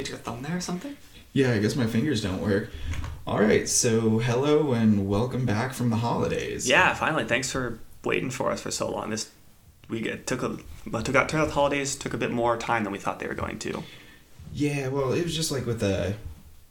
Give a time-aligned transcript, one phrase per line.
[0.00, 0.96] Get your thumb there or something?
[1.34, 2.70] Yeah, I guess my fingers don't work.
[3.26, 6.66] All right, so hello and welcome back from the holidays.
[6.66, 7.26] Yeah, finally.
[7.26, 9.10] Thanks for waiting for us for so long.
[9.10, 9.30] This
[9.90, 12.56] we get, took a but took out turned out the holidays took a bit more
[12.56, 13.82] time than we thought they were going to.
[14.54, 16.14] Yeah, well, it was just like with the,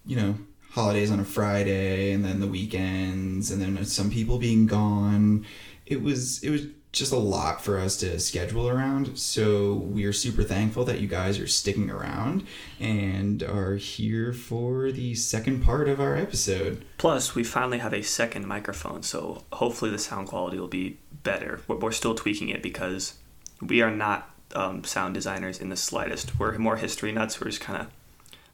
[0.07, 0.35] you know,
[0.71, 5.45] holidays on a Friday and then the weekends and then some people being gone.
[5.85, 9.17] It was it was just a lot for us to schedule around.
[9.17, 12.45] So we are super thankful that you guys are sticking around
[12.79, 16.83] and are here for the second part of our episode.
[16.97, 21.61] Plus, we finally have a second microphone, so hopefully the sound quality will be better.
[21.67, 23.13] We're, we're still tweaking it because
[23.61, 26.39] we are not um, sound designers in the slightest.
[26.39, 27.39] We're more history nuts.
[27.39, 27.91] We're just kind of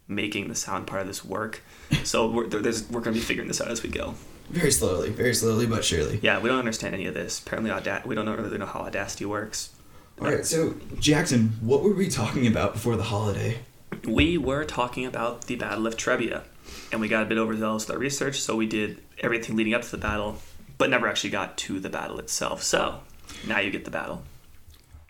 [0.07, 1.61] making the sound part of this work.
[2.03, 4.15] So we're, there's, we're going to be figuring this out as we go.
[4.49, 6.19] Very slowly, very slowly but surely.
[6.21, 7.39] Yeah, we don't understand any of this.
[7.39, 9.71] Apparently, Auda- we don't really know how Audacity works.
[10.21, 13.59] All right, so Jackson, what were we talking about before the holiday?
[14.07, 16.43] We were talking about the Battle of Trebia,
[16.91, 19.81] and we got a bit overzealous with our research, so we did everything leading up
[19.81, 20.37] to the battle,
[20.77, 22.63] but never actually got to the battle itself.
[22.63, 22.99] So
[23.47, 24.23] now you get the battle.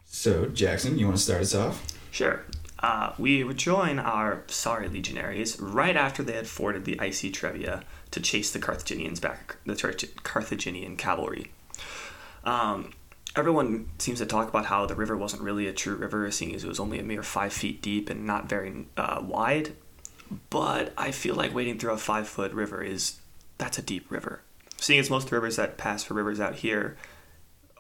[0.06, 1.86] So, Jackson, you want to start us off?
[2.10, 2.44] Sure.
[2.86, 7.82] Uh, we would join our sorry legionaries right after they had forded the icy Trebia
[8.12, 11.50] to chase the Carthaginians back, the Car- Carthaginian cavalry.
[12.44, 12.94] Um,
[13.36, 16.64] everyone seems to talk about how the river wasn't really a true river, seeing as
[16.64, 19.72] it was only a mere five feet deep and not very uh, wide.
[20.52, 23.18] But I feel like wading through a five foot river is
[23.58, 24.44] that's a deep river.
[24.78, 26.98] Seeing as most rivers that pass for rivers out here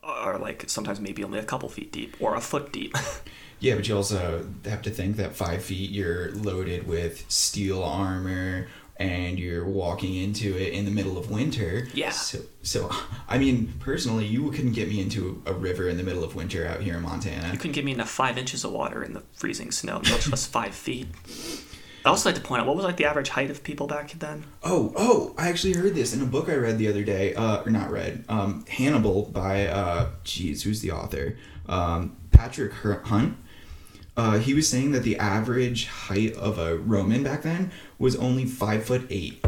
[0.05, 2.95] are like sometimes maybe only a couple feet deep or a foot deep.
[3.59, 8.67] Yeah, but you also have to think that five feet you're loaded with steel armor
[8.97, 11.87] and you're walking into it in the middle of winter.
[11.93, 12.11] Yeah.
[12.11, 12.89] So, so
[13.27, 16.67] I mean, personally, you couldn't get me into a river in the middle of winter
[16.67, 17.51] out here in Montana.
[17.51, 20.45] You couldn't get me into five inches of water in the freezing snow, much less
[20.45, 21.07] five feet.
[22.05, 24.11] I also like to point out what was like the average height of people back
[24.19, 24.45] then.
[24.63, 25.33] Oh, oh!
[25.39, 27.33] I actually heard this in a book I read the other day.
[27.33, 28.23] Uh, or not read.
[28.29, 31.35] Um, Hannibal by uh, geez, who's the author?
[31.67, 33.37] Um, Patrick Hunt.
[34.15, 38.45] Uh, he was saying that the average height of a Roman back then was only
[38.45, 39.43] five foot eight.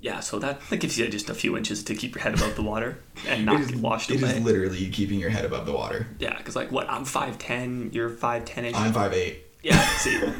[0.00, 2.56] Yeah, so that, that gives you just a few inches to keep your head above
[2.56, 2.98] the water
[3.28, 4.30] and not is- get washed it away.
[4.30, 6.08] It is literally keeping your head above the water.
[6.18, 8.74] yeah, because like what I'm five ten, you're five ten ish.
[8.74, 9.44] I'm five eight.
[9.62, 10.20] Yeah, see.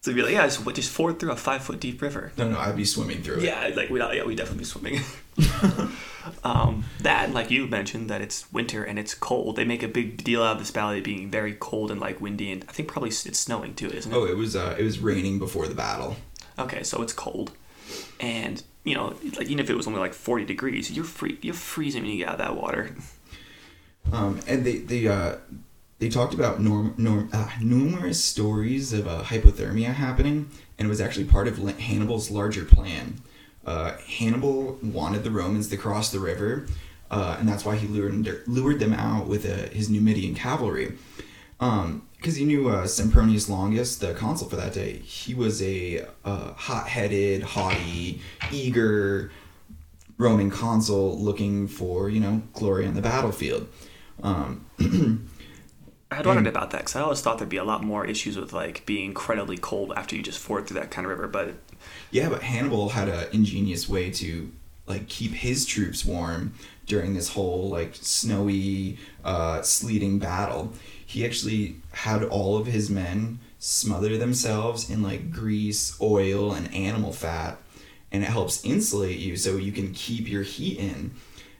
[0.00, 2.32] so you'd be like, yeah, just, just ford through a five foot deep river.
[2.38, 3.42] No, no, I'd be swimming through it.
[3.42, 5.00] Yeah, like we yeah we definitely be swimming.
[6.44, 9.56] um, that and like you mentioned that it's winter and it's cold.
[9.56, 12.50] They make a big deal out of this valley being very cold and like windy
[12.50, 14.16] and I think probably it's snowing too, isn't it?
[14.16, 16.16] Oh, it was uh, it was raining before the battle.
[16.58, 17.52] Okay, so it's cold,
[18.18, 21.52] and you know, like even if it was only like forty degrees, you're free, you're
[21.52, 22.94] freezing when you get out of that water.
[24.12, 25.36] Um, and they they uh,
[26.00, 31.00] they talked about norm, norm, uh, numerous stories of uh, hypothermia happening, and it was
[31.00, 33.20] actually part of Hannibal's larger plan.
[33.66, 36.66] Uh, Hannibal wanted the Romans to cross the river,
[37.10, 40.94] uh, and that's why he lured lured them out with uh, his Numidian cavalry.
[41.58, 46.54] Because he knew uh, Sempronius Longus, the consul for that day, he was a uh,
[46.54, 49.30] hot-headed, haughty, eager
[50.16, 53.68] Roman consul looking for you know glory on the battlefield.
[54.22, 54.64] Um,
[56.10, 58.36] I had wondered about that because I always thought there'd be a lot more issues
[58.36, 61.54] with like being incredibly cold after you just ford through that kind of river, but
[62.10, 64.50] Yeah, but Hannibal had an ingenious way to
[64.86, 66.54] like keep his troops warm
[66.86, 70.72] during this whole like snowy, uh, sleeting battle.
[71.06, 77.12] He actually had all of his men smother themselves in like grease, oil, and animal
[77.12, 77.58] fat,
[78.10, 81.12] and it helps insulate you so you can keep your heat in.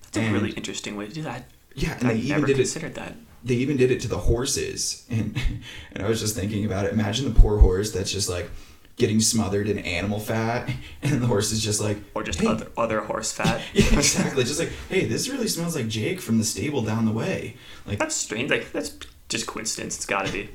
[0.09, 1.45] it's a really interesting way to do that.
[1.77, 3.15] yeah, and I they even never did it considered that.
[3.45, 5.37] They even did it to the horses and
[5.93, 6.93] and I was just thinking about it.
[6.93, 8.51] Imagine the poor horse that's just like
[8.97, 10.69] getting smothered in animal fat
[11.03, 13.61] and the horse is just like Or just "Hey." other other horse fat.
[13.73, 14.45] Yeah, exactly.
[14.45, 17.57] Just like, hey, this really smells like Jake from the stable down the way.
[17.87, 18.51] Like That's strange.
[18.51, 18.97] Like that's
[19.29, 19.97] just coincidence.
[19.97, 20.51] It's got to be.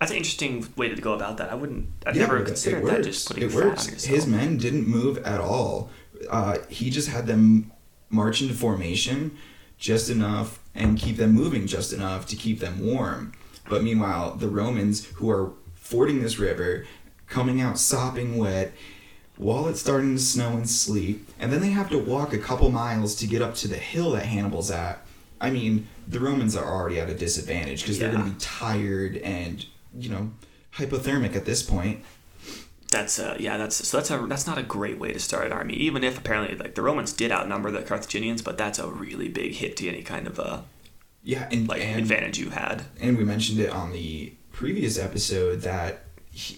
[0.00, 1.50] That's an interesting way to go about that.
[1.50, 1.88] I wouldn't.
[2.04, 3.04] I've yeah, never considered that.
[3.04, 3.86] Just putting it fat works.
[3.86, 4.14] on yourself.
[4.14, 5.88] His men didn't move at all.
[6.28, 7.70] Uh, he just had them
[8.10, 9.36] march into formation
[9.78, 13.32] just enough and keep them moving just enough to keep them warm.
[13.68, 16.86] But meanwhile, the Romans who are fording this river,
[17.28, 18.72] coming out sopping wet,
[19.36, 22.70] while it's starting to snow and sleet, and then they have to walk a couple
[22.70, 25.04] miles to get up to the hill that Hannibal's at.
[25.40, 29.16] I mean, the Romans are already at a disadvantage because they're going to be tired
[29.18, 29.64] and,
[29.98, 30.30] you know,
[30.74, 32.04] hypothermic at this point.
[32.94, 33.56] That's uh, yeah.
[33.56, 35.74] That's so that's a that's not a great way to start an army.
[35.74, 39.52] Even if apparently like the Romans did outnumber the Carthaginians, but that's a really big
[39.54, 40.60] hit to any kind of uh
[41.22, 42.84] Yeah, and like and, advantage you had.
[43.00, 46.04] and we mentioned it on the previous episode that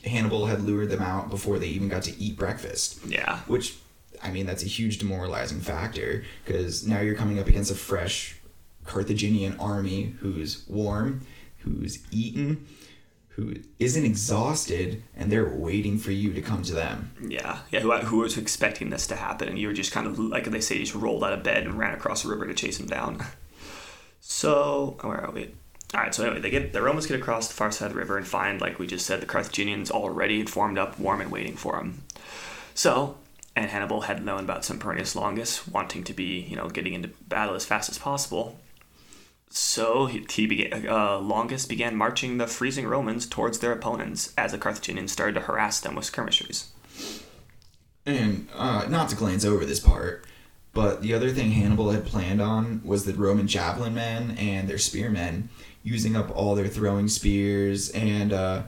[0.04, 2.98] Hannibal had lured them out before they even got to eat breakfast.
[3.06, 3.38] Yeah.
[3.46, 3.76] Which,
[4.22, 8.36] I mean, that's a huge demoralizing factor because now you're coming up against a fresh
[8.84, 11.26] Carthaginian army who's warm,
[11.60, 12.66] who's eaten,
[13.36, 17.12] who isn't exhausted, and they're waiting for you to come to them.
[17.20, 17.80] Yeah, yeah.
[17.80, 20.60] Who, who was expecting this to happen, and you were just kind of like they
[20.62, 22.86] say, you just rolled out of bed and ran across the river to chase him
[22.86, 23.24] down.
[24.28, 25.54] So where are we?
[25.94, 26.12] All right.
[26.12, 28.26] So anyway, they get the Romans get across the far side of the river and
[28.26, 31.76] find, like we just said, the Carthaginians already had formed up, warm and waiting for
[31.76, 32.02] them.
[32.74, 33.18] So,
[33.54, 37.54] and Hannibal had known about Sempronius Longus wanting to be, you know, getting into battle
[37.54, 38.58] as fast as possible.
[39.48, 40.88] So he, began.
[40.88, 45.40] Uh, Longus began marching the freezing Romans towards their opponents as the Carthaginians started to
[45.40, 46.72] harass them with skirmishers.
[48.04, 50.24] And uh, not to glance over this part,
[50.72, 54.78] but the other thing Hannibal had planned on was the Roman javelin men and their
[54.78, 55.48] spearmen
[55.82, 58.62] using up all their throwing spears, and uh,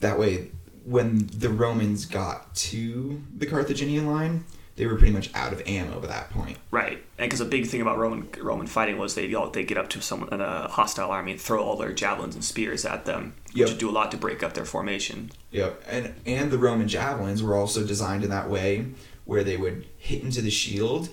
[0.00, 0.48] that way,
[0.84, 4.44] when the Romans got to the Carthaginian line,
[4.76, 6.56] they were pretty much out of ammo by that point.
[6.70, 9.76] Right, and because a big thing about Roman Roman fighting was they all they get
[9.78, 13.34] up to someone a hostile army and throw all their javelins and spears at them,
[13.48, 13.68] which Yep.
[13.68, 15.30] would do a lot to break up their formation.
[15.50, 18.86] Yep, and and the Roman javelins were also designed in that way,
[19.24, 21.10] where they would hit into the shield,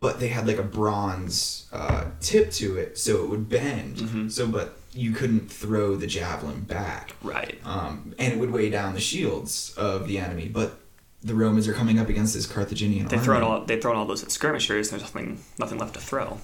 [0.00, 4.30] but they had like a bronze uh, tip to it, so it would bend.
[4.32, 7.58] So, but you couldn't throw the javelin back, Right.
[7.64, 10.48] um, and it would weigh down the shields of the enemy.
[10.48, 10.78] But
[11.22, 13.24] the Romans are coming up against this Carthaginian They army.
[13.24, 14.90] throw all they thrown all those skirmishers.
[14.92, 16.38] And there's nothing nothing left to throw.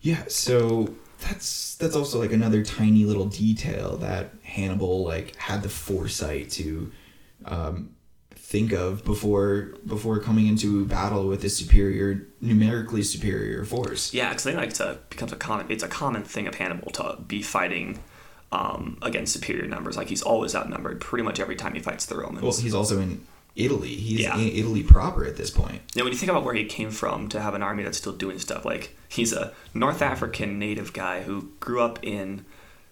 [0.00, 5.68] Yeah, so that's that's also like another tiny little detail that Hannibal like had the
[5.68, 6.92] foresight to
[7.44, 7.90] um,
[8.34, 14.14] think of before before coming into battle with a superior numerically superior force.
[14.14, 16.54] Yeah, because I think like it's a becomes a common it's a common thing of
[16.54, 17.98] Hannibal to be fighting
[18.52, 19.96] um, against superior numbers.
[19.96, 22.42] Like he's always outnumbered pretty much every time he fights the Romans.
[22.42, 23.26] Well, he's also in
[23.58, 23.94] Italy.
[23.94, 24.36] He's Yeah.
[24.38, 25.82] in Italy proper at this point.
[25.96, 28.12] Now, when you think about where he came from to have an army that's still
[28.14, 32.44] doing stuff, like he's a North African native guy who grew up in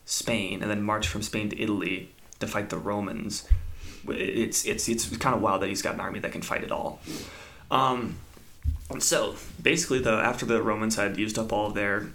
[0.04, 2.10] Spain and then marched from Spain to Italy
[2.40, 3.44] to fight the Romans.
[4.08, 6.70] It's it's it's kind of wild that he's got an army that can fight it
[6.72, 7.00] all.
[7.70, 8.16] Um,
[8.98, 12.08] so basically, the after the Romans had used up all of their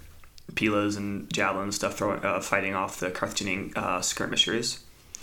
[0.54, 4.80] pilas and javelins stuff, throwing uh, fighting off the Carthaginian uh, skirmishers,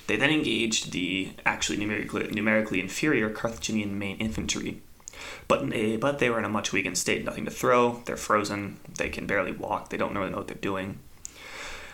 [0.09, 4.81] they then engaged the actually numerically numerically inferior Carthaginian main infantry.
[5.47, 8.01] But they, but they were in a much weakened state, nothing to throw.
[8.05, 8.79] They're frozen.
[8.97, 9.89] They can barely walk.
[9.89, 10.97] They don't really know what they're doing.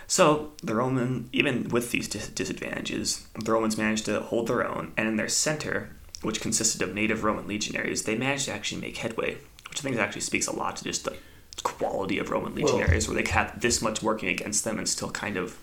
[0.07, 4.93] So the Roman, even with these dis- disadvantages, the Romans managed to hold their own,
[4.95, 5.89] and in their center,
[6.21, 9.37] which consisted of native Roman legionaries, they managed to actually make headway,
[9.69, 11.17] which I think actually speaks a lot to just the
[11.63, 15.35] quality of Roman legionaries, where they had this much working against them and still kind
[15.35, 15.57] of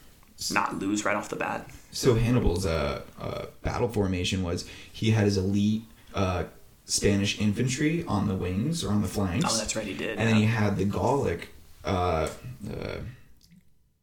[0.51, 1.69] not lose right off the bat.
[1.91, 5.83] So Hannibal's uh, uh, battle formation was he had his elite
[6.15, 6.45] uh,
[6.85, 9.47] Spanish infantry on the wings or on the flanks.
[9.49, 10.19] Oh, that's right, he did.
[10.19, 10.41] and then yeah.
[10.41, 11.49] he had the Gallic,
[11.85, 12.29] uh,
[12.71, 12.97] uh,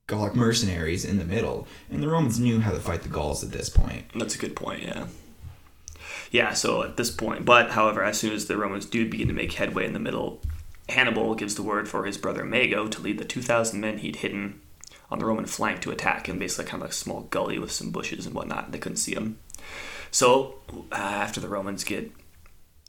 [0.08, 3.52] Gallic mercenaries in the middle, and the Romans knew how to fight the Gauls at
[3.52, 4.06] this point.
[4.16, 5.08] That's a good point, yeah.
[6.32, 9.34] Yeah, so at this point, but however, as soon as the Romans do begin to
[9.34, 10.42] make headway in the middle,
[10.90, 14.62] Hannibal gives the word for his brother Mago to lead the 2,000 men he'd hidden
[15.12, 17.72] on the Roman flank to attack in basically kind of like a small gully with
[17.72, 18.72] some bushes and whatnot.
[18.72, 19.40] They couldn't see him.
[20.12, 20.56] So
[20.92, 22.12] uh, after the Romans get,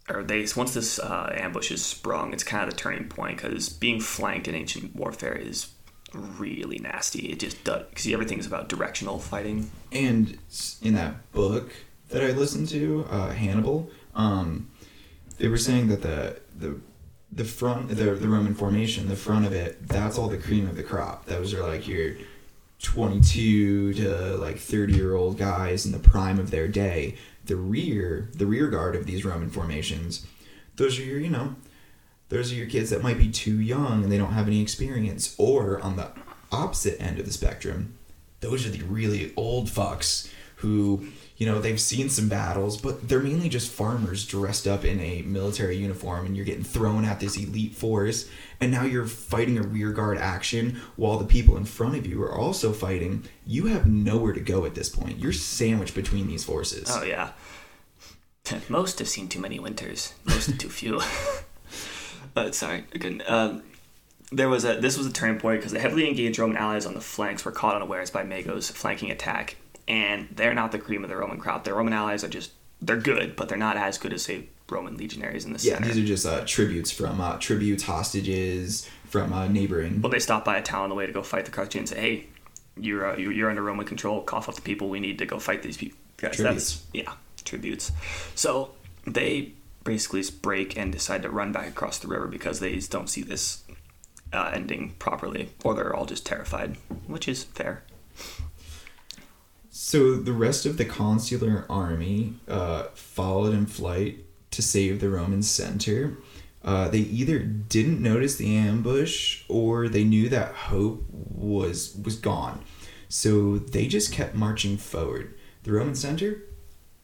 [0.08, 3.68] or they once this uh, ambush is sprung, it's kind of the turning point because
[3.68, 5.72] being flanked in ancient warfare is
[6.12, 7.30] really nasty.
[7.30, 9.70] It just does because everything's about directional fighting.
[9.92, 10.38] And
[10.82, 11.72] in that book
[12.08, 14.70] that I listened to, uh, Hannibal, um,
[15.38, 16.80] they were saying that the the
[17.32, 20.76] the front, the, the Roman formation, the front of it, that's all the cream of
[20.76, 21.26] the crop.
[21.26, 22.14] Those are like your
[22.82, 27.16] 22 to like 30 year old guys in the prime of their day.
[27.44, 30.26] The rear, the rear guard of these Roman formations,
[30.76, 31.56] those are your, you know,
[32.30, 35.34] those are your kids that might be too young and they don't have any experience.
[35.38, 36.10] Or on the
[36.52, 37.94] opposite end of the spectrum,
[38.40, 41.08] those are the really old fucks who,
[41.40, 45.22] you know, they've seen some battles, but they're mainly just farmers dressed up in a
[45.22, 48.28] military uniform and you're getting thrown at this elite force.
[48.60, 52.22] And now you're fighting a rear guard action while the people in front of you
[52.22, 53.24] are also fighting.
[53.46, 55.18] You have nowhere to go at this point.
[55.18, 56.88] You're sandwiched between these forces.
[56.90, 57.30] Oh yeah.
[58.68, 60.12] Most have seen too many winters.
[60.26, 61.00] Most too few.
[62.36, 63.22] uh, sorry, again.
[63.26, 63.62] Um,
[64.30, 66.92] there was a this was a turning point because the heavily engaged Roman allies on
[66.92, 69.56] the flanks were caught unawares by Mago's flanking attack,
[69.88, 71.64] and they're not the cream of the Roman crop.
[71.64, 74.96] Their Roman allies are just they're good, but they're not as good as say Roman
[74.96, 75.88] legionaries in the Yeah, center.
[75.92, 80.00] these are just uh, tributes from uh, tributes, hostages from uh, neighboring.
[80.00, 81.90] well, they stop by a town on the way to go fight the Carthaginians.
[81.90, 82.26] say, Hey,
[82.76, 84.22] you're uh, you're you're under Roman control.
[84.22, 84.88] Cough up the people.
[84.88, 85.98] We need to go fight these people.
[86.16, 86.84] Guys, Tributes.
[86.92, 87.12] yeah,
[87.44, 87.92] tributes.
[88.34, 88.72] So
[89.06, 89.52] they
[89.84, 93.22] basically just break and decide to run back across the river because they don't see
[93.22, 93.64] this
[94.32, 97.82] uh, ending properly, or they're all just terrified, which is fair.
[99.70, 105.42] So the rest of the consular army uh, followed in flight to save the Roman
[105.42, 106.16] center.
[106.64, 112.62] Uh, they either didn't notice the ambush or they knew that hope was was gone.
[113.08, 115.34] So they just kept marching forward.
[115.62, 116.42] The Roman center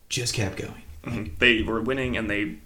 [0.08, 0.82] just kept going.
[1.04, 1.38] Mhm.
[1.38, 2.56] They were winning, and they.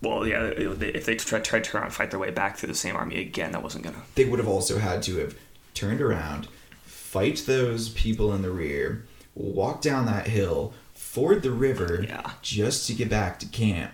[0.00, 0.50] Well, yeah.
[0.54, 2.74] they- If they tried, tried to turn around and fight their way back through the
[2.74, 4.02] same army again, that wasn't gonna.
[4.14, 5.34] They would have also had to have
[5.74, 6.48] turned around,
[6.84, 9.04] fight those people in the rear,
[9.34, 12.32] walk down that hill, ford the river Yeah.
[12.42, 13.92] just to get back to camp.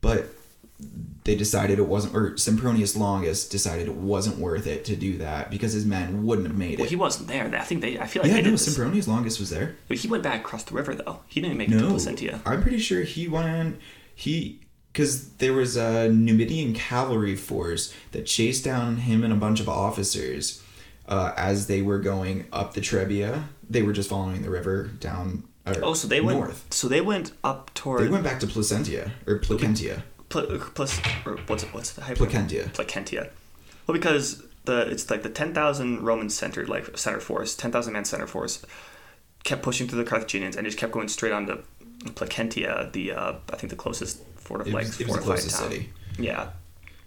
[0.00, 0.28] But
[1.24, 5.50] they decided it wasn't, or Sempronius Longus decided it wasn't worth it to do that
[5.50, 6.78] because his men wouldn't have made it.
[6.78, 7.52] Well, he wasn't there.
[7.54, 7.98] I think they.
[7.98, 8.52] I feel like yeah, no.
[8.52, 9.76] Sempronius Longus was there.
[9.88, 11.20] But he went back across the river though.
[11.26, 12.40] He didn't make it to No, Placentia.
[12.46, 13.78] I'm pretty sure he went.
[14.14, 14.60] He
[14.92, 19.68] because there was a Numidian cavalry force that chased down him and a bunch of
[19.68, 20.62] officers
[21.08, 23.44] uh, as they were going up the Trebia.
[23.68, 25.44] They were just following the river down.
[25.66, 26.38] uh, Oh, so they went.
[26.38, 26.66] north.
[26.70, 28.02] So they went up toward.
[28.02, 30.02] They went back to Placentia or Placentia.
[30.28, 31.72] Pl- plus, or what's it?
[31.74, 32.24] What's the hyper?
[32.26, 32.70] Placentia.
[32.74, 33.30] Placentia.
[33.86, 37.92] Well, because the it's like the ten thousand Roman center like center force, ten thousand
[37.94, 38.64] man center force,
[39.44, 41.58] kept pushing through the Carthaginians and just kept going straight on to
[42.14, 45.70] Placentia, the uh, I think the closest fort of like fortified closest town.
[45.70, 45.90] city.
[46.18, 46.50] Yeah,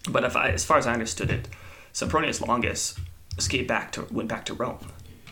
[0.09, 1.47] but if I, as far as I understood it,
[1.93, 2.97] Sempronius Longus
[3.37, 4.79] escaped back to went back to Rome.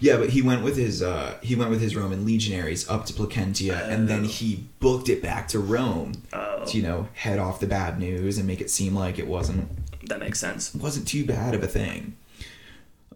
[0.01, 3.13] Yeah, but he went with his uh, he went with his Roman legionaries up to
[3.13, 6.63] Placentia, and then he booked it back to Rome Oh.
[6.65, 9.67] to you know head off the bad news and make it seem like it wasn't
[10.07, 10.73] That makes sense.
[10.73, 12.15] wasn't too bad of a thing.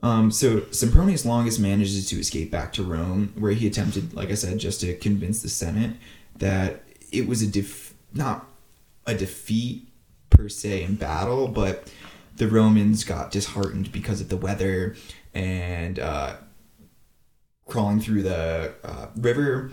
[0.02, 4.34] Um, so Sempronius Longus manages to escape back to Rome, where he attempted, like I
[4.34, 5.92] said, just to convince the Senate
[6.40, 8.46] that it was a def- not
[9.06, 9.88] a defeat
[10.30, 11.88] per se in battle, but
[12.38, 14.96] the Romans got disheartened because of the weather
[15.34, 16.36] and uh,
[17.66, 19.72] crawling through the uh, river.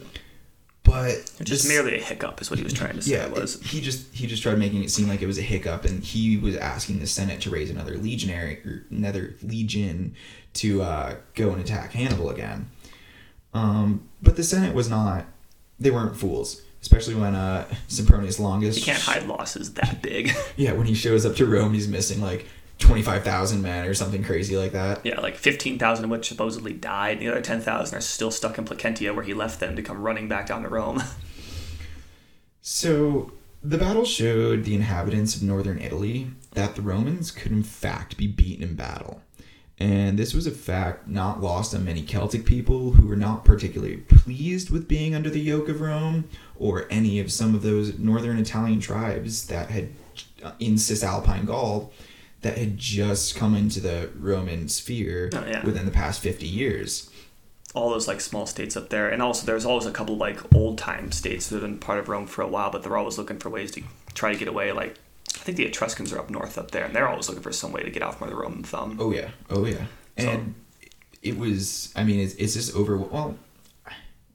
[0.83, 3.13] But Just this- merely a hiccup is what he was trying to say.
[3.13, 5.85] yeah, was he just he just tried making it seem like it was a hiccup,
[5.85, 10.15] and he was asking the Senate to raise another legionary or another legion
[10.55, 12.71] to uh, go and attack Hannibal again.
[13.55, 15.27] Um, but the Senate was not;
[15.79, 18.77] they weren't fools, especially when uh, Sempronius Longus.
[18.77, 20.31] you can't hide losses that big.
[20.57, 22.47] Yeah, when he shows up to Rome, he's missing like
[22.79, 25.05] twenty five thousand men or something crazy like that.
[25.05, 27.21] Yeah, like 15,000 of which supposedly died.
[27.21, 30.29] The other 10,000 are still stuck in Placentia where he left them to come running
[30.29, 31.03] back down to Rome.
[32.63, 33.33] So
[33.63, 38.27] the battle showed the inhabitants of northern Italy that the Romans could in fact be
[38.27, 39.23] beaten in battle.
[39.81, 43.97] And this was a fact not lost on many Celtic people who were not particularly
[43.97, 48.39] pleased with being under the yoke of Rome, or any of some of those northern
[48.39, 49.89] Italian tribes that had
[50.43, 51.91] uh, in Cisalpine Gaul
[52.43, 55.65] that had just come into the Roman sphere Oh, yeah.
[55.65, 57.11] within the past 50 years.
[57.75, 59.09] All those like small states up there.
[59.09, 62.09] And also there's always a couple like old time states that have been part of
[62.09, 63.83] Rome for a while, but they're always looking for ways to
[64.13, 64.73] try to get away.
[64.73, 64.97] Like,
[65.53, 67.83] think the Etruscans are up north up there, and they're always looking for some way
[67.83, 68.97] to get off more of the Roman thumb.
[69.01, 69.87] Oh yeah, oh yeah,
[70.19, 70.55] So- and
[71.23, 71.93] it was.
[71.97, 72.97] I mean, it's, it's just over.
[72.97, 73.37] Well,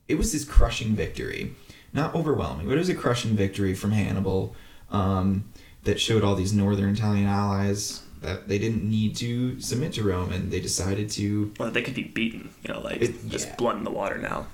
[0.07, 1.53] it was this crushing victory,
[1.93, 4.55] not overwhelming, but it was a crushing victory from Hannibal
[4.91, 5.45] um,
[5.83, 10.31] that showed all these northern Italian allies that they didn't need to submit to Rome,
[10.31, 11.51] and they decided to.
[11.59, 13.55] Well, they could be beaten, you know, like It- just yeah.
[13.55, 14.47] blood in the water now.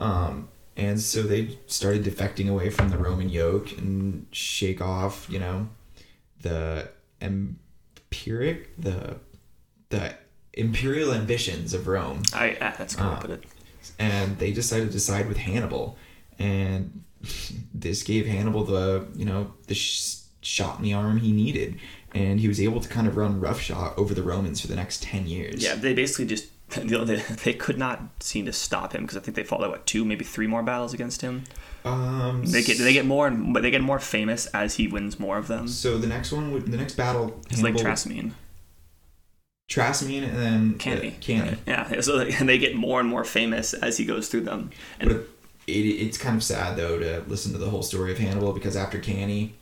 [0.00, 5.40] Um, and so they started defecting away from the Roman yoke and shake off, you
[5.40, 5.68] know,
[6.42, 6.88] the
[7.20, 9.16] empiric, the
[9.90, 10.14] the
[10.54, 12.22] imperial ambitions of Rome.
[12.34, 13.20] I ah, that's a good way to Ah.
[13.20, 13.44] put it.
[13.98, 15.96] and they decided to side with Hannibal,
[16.38, 17.02] and
[17.74, 21.78] this gave Hannibal the you know the sh- shot in the arm he needed,
[22.14, 25.02] and he was able to kind of run roughshod over the Romans for the next
[25.02, 25.62] ten years.
[25.62, 26.46] Yeah, they basically just
[26.76, 29.86] they, they could not seem to stop him because I think they fought like what
[29.86, 31.44] two, maybe three more battles against him.
[31.84, 32.44] Um.
[32.44, 35.38] They get they get more and but they get more famous as he wins more
[35.38, 35.68] of them.
[35.68, 38.32] So the next one, would the next battle, It's like Trasimene,
[39.68, 41.58] Trasimene, and then Cannae, uh, Cannae.
[41.66, 44.70] Yeah, so they, and they get more and more famous as he goes through them.
[45.00, 45.28] And But
[45.66, 48.76] it, it's kind of sad though to listen to the whole story of Hannibal because
[48.76, 49.52] after Cannae,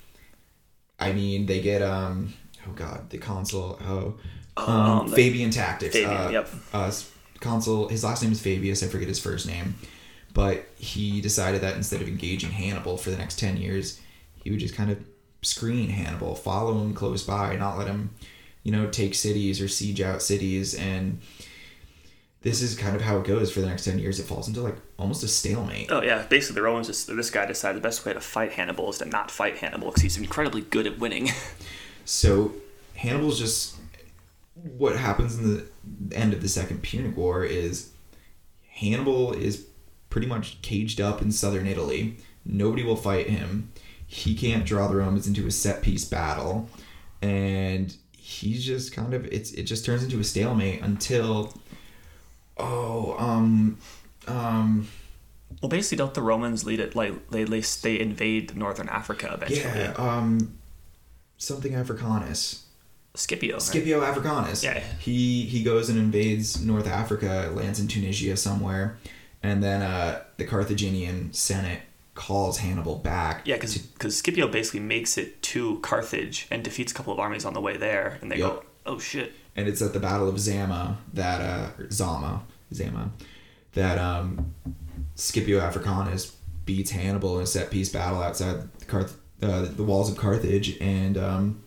[0.99, 2.35] I mean they get um
[2.67, 4.15] oh god the consul oh
[4.57, 6.49] um, Um, the- Fabian tactics Fabian, uh, yep.
[6.73, 6.93] uh,
[7.41, 9.75] consul his last name is Fabius I forget his first name
[10.33, 14.01] but he decided that instead of engaging Hannibal for the next ten years
[14.43, 14.99] he would just kind of
[15.43, 18.11] screen Hannibal follow him close by not let him
[18.63, 21.21] you know take cities or siege out cities and
[22.43, 24.21] this is kind of how it goes for the next 10 years.
[24.21, 25.91] It falls into like almost a stalemate.
[25.91, 28.89] Oh yeah, basically the Romans just this guy decided the best way to fight Hannibal
[28.89, 31.31] is to not fight Hannibal because he's incredibly good at winning.
[32.05, 32.55] So
[32.95, 33.75] Hannibal's just
[34.63, 37.91] what happens in the end of the Second Punic War is
[38.69, 39.67] Hannibal is
[40.11, 42.17] pretty much caged up in southern Italy.
[42.45, 43.73] Nobody will fight him.
[44.07, 46.69] He can't draw the Romans into a set piece battle,
[47.21, 51.55] and he's just kind of it's it just turns into a stalemate until
[52.57, 53.79] oh um
[54.27, 54.89] um
[55.63, 59.61] well, basically, don't the Romans lead it like they they, they invade northern Africa eventually?
[59.61, 60.59] yeah um
[61.39, 62.65] something Africanus.
[63.16, 63.54] Scipio.
[63.54, 63.62] right?
[63.62, 64.62] Scipio Africanus.
[64.62, 64.80] Yeah.
[65.00, 68.99] He he goes and invades North Africa, lands in Tunisia somewhere,
[69.42, 71.80] and then uh, the Carthaginian Senate
[72.14, 73.46] calls Hannibal back.
[73.46, 77.54] Yeah, because Scipio basically makes it to Carthage and defeats a couple of armies on
[77.54, 80.99] the way there, and they go, "Oh shit!" and it's at the Battle of Zama
[81.14, 82.42] that uh, Zama
[82.73, 83.11] Zama
[83.75, 84.54] that um,
[85.14, 90.11] Scipio Africanus beats Hannibal in a set piece battle outside the, Carth- uh, the walls
[90.11, 91.62] of Carthage, and um,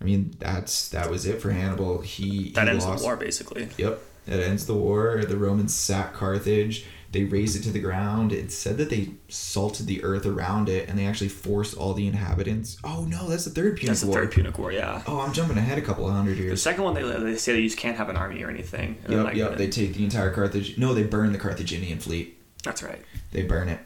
[0.00, 2.00] I mean that's that was it for Hannibal.
[2.02, 3.02] He That he ends lost.
[3.02, 3.68] the war basically.
[3.78, 5.22] Yep, it ends the war.
[5.26, 6.86] The Romans sack Carthage.
[7.12, 8.32] They razed it to the ground.
[8.32, 12.08] It said that they salted the earth around it, and they actually forced all the
[12.08, 12.76] inhabitants.
[12.82, 14.16] Oh no, that's the third Punic That's the War.
[14.22, 14.72] third Punic War.
[14.72, 15.00] Yeah.
[15.06, 17.60] Oh, I'm jumping ahead a couple of hundred The second one, they they say that
[17.60, 18.96] you just can't have an army or anything.
[19.08, 19.56] Yep, like, yep.
[19.56, 20.76] They take the entire Carthage.
[20.76, 22.36] No, they burn the Carthaginian fleet.
[22.64, 23.00] that's right.
[23.30, 23.78] They burn it,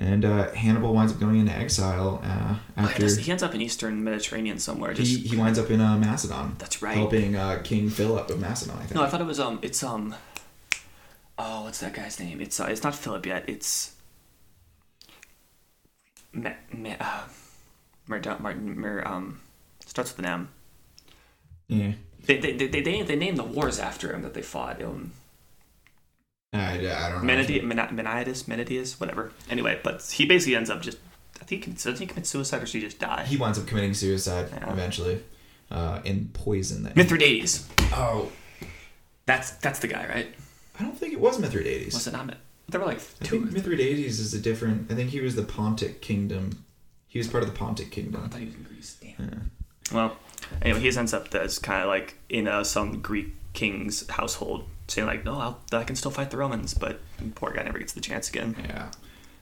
[0.00, 3.60] and uh, Hannibal winds up going into exile uh, Oh, after he ends up in
[3.60, 4.94] Eastern Mediterranean somewhere.
[4.94, 6.56] Just he, he winds up in uh, Macedon.
[6.58, 6.96] That's right.
[6.96, 8.74] Helping uh, King Philip of Macedon.
[8.76, 8.94] I think.
[8.94, 10.14] no, I thought it was um, it's um,
[11.38, 12.40] oh, what's that guy's name?
[12.40, 13.44] It's uh, it's not Philip yet.
[13.46, 13.92] It's
[16.32, 17.22] me, me, uh,
[18.06, 19.40] Martin, Mer, um,
[19.84, 20.48] starts with an M.
[21.68, 21.92] yeah.
[22.24, 24.82] They they, they, they, they, they named the wars after him that they fought.
[24.82, 25.12] Um,
[26.52, 27.32] I, I don't know.
[27.34, 29.32] Menidi, Mena- Menidius, Menidius, whatever.
[29.48, 30.98] Anyway, but he basically ends up just.
[31.40, 33.24] I think he doesn't he commit suicide or does he just die?
[33.24, 34.72] He winds up committing suicide Yeah.
[34.72, 35.22] eventually,
[35.70, 36.82] uh, in poison.
[36.82, 37.66] That Mithridates.
[37.92, 38.30] oh,
[39.26, 40.34] That's that's the guy, right?
[40.78, 41.94] I don't think it was Mithridates.
[41.94, 42.36] Was it not?
[42.68, 43.40] There were like I two.
[43.42, 44.90] think Mithridates is a different.
[44.90, 46.64] I think he was the Pontic kingdom.
[47.08, 48.22] He was part of the Pontic Kingdom.
[48.24, 48.30] I kingdom.
[48.30, 48.96] thought he was in Greece.
[49.00, 49.28] Damn.
[49.90, 49.94] Yeah.
[49.96, 50.16] Well,
[50.62, 55.06] anyway, he ends up as kind of like in uh, some Greek king's household, saying
[55.06, 57.00] like, "No, I'll, I can still fight the Romans," but
[57.34, 58.56] poor guy never gets the chance again.
[58.58, 58.90] Yeah.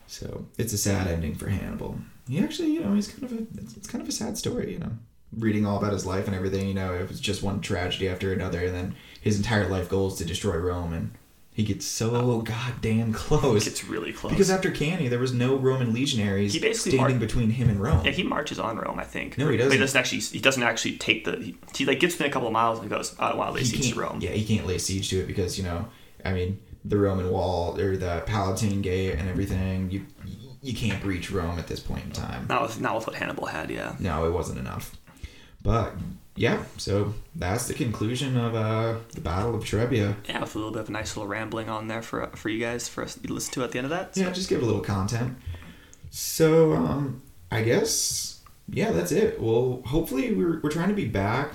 [0.07, 1.99] So it's a sad ending for Hannibal.
[2.29, 3.43] He actually, you know, he's kind of a.
[3.61, 4.93] It's, it's kind of a sad story, you know.
[5.37, 8.33] Reading all about his life and everything, you know, it was just one tragedy after
[8.33, 11.13] another, and then his entire life goal is to destroy Rome, and
[11.59, 12.41] he gets so oh.
[12.43, 13.67] goddamn close.
[13.67, 14.31] It's really close.
[14.31, 17.83] Because after Cannae, there was no Roman legionaries He basically standing mar- between him and
[17.83, 18.05] Rome.
[18.05, 19.37] yeah, he marches on Rome, I think.
[19.37, 19.73] No, he doesn't.
[19.73, 20.21] He doesn't actually.
[20.21, 21.33] He doesn't actually take the.
[21.33, 23.55] He, he like gets within a couple of miles and goes, "I don't want to
[23.55, 25.89] lay He siege to Rome." Yeah, he can't lay siege to it because you know,
[26.25, 29.91] I mean, the Roman wall or the Palatine Gate and everything.
[29.91, 30.07] You
[30.63, 32.47] you can't breach Rome at this point in time.
[32.49, 33.69] Not with not with what Hannibal had.
[33.69, 33.97] Yeah.
[33.99, 34.97] No, it wasn't enough.
[35.69, 35.93] But
[36.35, 40.15] yeah, so that's the conclusion of uh, the Battle of Trebia.
[40.27, 42.59] Yeah, with a little bit of a nice little rambling on there for for you
[42.59, 44.15] guys for us to listen to at the end of that.
[44.15, 45.37] So- Yeah, just give a little content.
[46.09, 49.43] So um, I guess yeah, that's it.
[49.43, 51.53] Well, hopefully we're we're trying to be back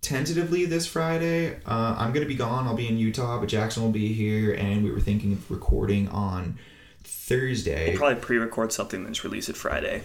[0.00, 1.56] tentatively this Friday.
[1.66, 2.68] Uh, I'm gonna be gone.
[2.68, 6.06] I'll be in Utah, but Jackson will be here, and we were thinking of recording
[6.10, 6.56] on
[7.02, 7.88] Thursday.
[7.88, 10.02] We'll probably pre-record something and just release it Friday.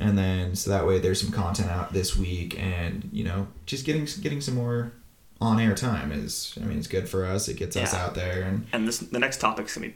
[0.00, 3.84] And then so that way there's some content out this week and you know just
[3.84, 4.92] getting getting some more
[5.40, 8.42] on air time is i mean it's good for us it gets us out there
[8.42, 9.94] and And this the next topic's gonna be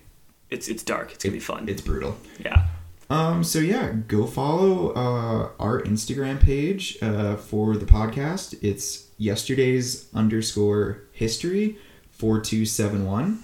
[0.50, 1.12] it's it's dark.
[1.12, 1.68] It's gonna be fun.
[1.68, 2.66] it's brutal yeah.
[3.10, 10.06] um so yeah go follow uh our instagram page uh for the podcast it's yesterday's
[10.14, 11.76] underscore history
[12.10, 13.42] 4271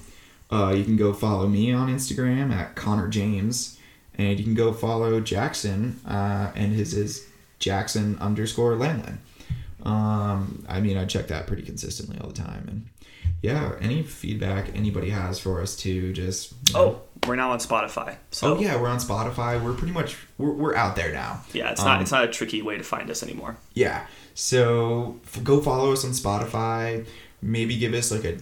[0.53, 3.79] uh you can go follow me on instagram at connor james
[4.21, 7.27] and you can go follow jackson uh and his is
[7.59, 9.19] jackson underscore landlin
[9.85, 12.87] um i mean i check that pretty consistently all the time and
[13.43, 17.59] yeah any feedback anybody has for us to just you know- Oh, we're now on
[17.59, 18.17] Spotify.
[18.31, 21.71] So oh yeah we're on spotify we're pretty much we're, we're out there now yeah,
[21.73, 23.57] it's Um, not it's not a tricky way to find us anymore.
[23.75, 24.07] yeah.
[24.35, 27.05] So f- go follow us on Spotify.
[27.43, 28.39] Maybe give us like a.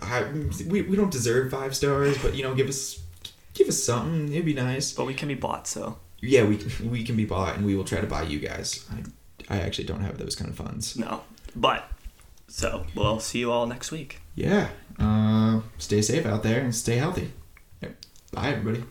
[0.00, 0.24] I,
[0.68, 3.00] we, we don't deserve five stars, but you know, give us
[3.56, 4.32] give us something.
[4.32, 4.92] It'd be nice.
[4.92, 6.56] But we can be bought, so Yeah, we
[6.88, 8.84] we can be bought, and we will try to buy you guys.
[8.90, 10.96] I I actually don't have those kind of funds.
[10.96, 11.22] no.
[11.54, 11.88] But
[12.48, 14.20] so we'll see you all next week.
[14.34, 14.68] Yeah.
[14.98, 17.32] Uh, stay safe out there and stay healthy.
[18.32, 18.84] Bye, everybody.